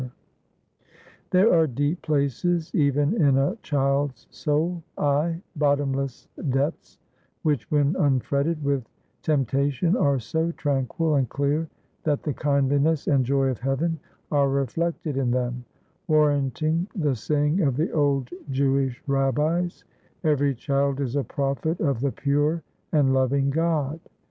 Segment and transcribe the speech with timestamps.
[1.29, 6.27] 496 THE LITTLE JANIZARY There are deep places even in a child's soul— aye, bottomless
[6.49, 6.97] depths—
[7.43, 8.83] which, when unfretted with
[9.21, 11.69] temp tation, are so tranquil and clear
[12.03, 13.99] that the kindliness and joy of heaven
[14.31, 15.65] are reflected in them,
[16.07, 19.83] warranting the say ing of the old Jewish rabbis,
[20.23, 23.99] "Every child is a prophet of the pure and loving God."